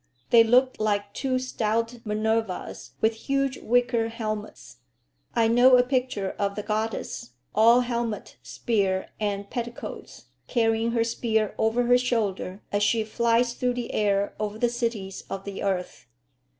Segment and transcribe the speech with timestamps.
[0.31, 4.77] They looked like two stout Minervas with huge wicker helmets.
[5.35, 11.53] I know a picture of the goddess, all helmet, spear, and petticoats, carrying her spear
[11.59, 16.07] over her shoulder as she flies through the air over the cities of the earth.